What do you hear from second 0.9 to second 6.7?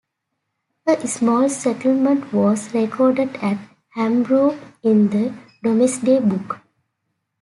small settlement was recorded at Hambrook in the Domesday Book.